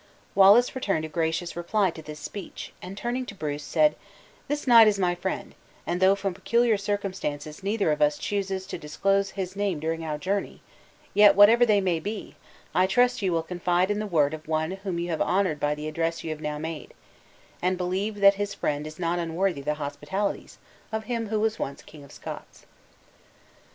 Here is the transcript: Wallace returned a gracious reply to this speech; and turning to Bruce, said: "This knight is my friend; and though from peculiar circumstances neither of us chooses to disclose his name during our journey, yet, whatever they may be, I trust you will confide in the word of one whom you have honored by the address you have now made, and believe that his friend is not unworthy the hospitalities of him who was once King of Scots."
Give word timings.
Wallace 0.33 0.73
returned 0.73 1.05
a 1.05 1.07
gracious 1.07 1.55
reply 1.55 1.91
to 1.91 2.01
this 2.01 2.17
speech; 2.19 2.73
and 2.81 2.97
turning 2.97 3.23
to 3.27 3.35
Bruce, 3.35 3.61
said: 3.61 3.95
"This 4.47 4.65
knight 4.65 4.87
is 4.87 4.97
my 4.97 5.13
friend; 5.13 5.53
and 5.85 6.01
though 6.01 6.15
from 6.15 6.33
peculiar 6.33 6.75
circumstances 6.75 7.61
neither 7.61 7.91
of 7.91 8.01
us 8.01 8.17
chooses 8.17 8.65
to 8.65 8.79
disclose 8.79 9.29
his 9.37 9.55
name 9.55 9.79
during 9.79 10.03
our 10.03 10.17
journey, 10.17 10.63
yet, 11.13 11.35
whatever 11.35 11.67
they 11.67 11.81
may 11.81 11.99
be, 11.99 12.35
I 12.73 12.87
trust 12.87 13.21
you 13.21 13.31
will 13.31 13.43
confide 13.43 13.91
in 13.91 13.99
the 13.99 14.07
word 14.07 14.33
of 14.33 14.47
one 14.47 14.71
whom 14.71 14.97
you 14.97 15.09
have 15.11 15.21
honored 15.21 15.59
by 15.59 15.75
the 15.75 15.87
address 15.87 16.23
you 16.23 16.31
have 16.31 16.41
now 16.41 16.57
made, 16.57 16.95
and 17.61 17.77
believe 17.77 18.21
that 18.21 18.33
his 18.41 18.55
friend 18.55 18.87
is 18.87 18.97
not 18.97 19.19
unworthy 19.19 19.61
the 19.61 19.75
hospitalities 19.75 20.57
of 20.91 21.03
him 21.03 21.27
who 21.27 21.39
was 21.39 21.59
once 21.59 21.83
King 21.83 22.03
of 22.03 22.11
Scots." 22.11 22.65